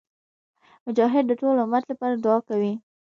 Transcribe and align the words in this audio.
مجاهد 0.85 1.23
د 1.27 1.31
ټول 1.39 1.55
امت 1.65 1.83
لپاره 1.91 2.15
دعا 2.23 2.37
کوي. 2.49 2.73